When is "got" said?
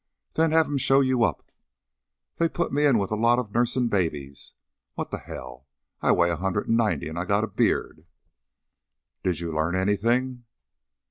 7.25-7.43